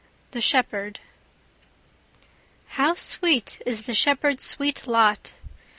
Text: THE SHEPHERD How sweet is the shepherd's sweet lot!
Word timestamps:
THE 0.31 0.41
SHEPHERD 0.41 0.99
How 2.69 2.95
sweet 2.95 3.61
is 3.67 3.83
the 3.83 3.93
shepherd's 3.93 4.43
sweet 4.45 4.87
lot! 4.87 5.33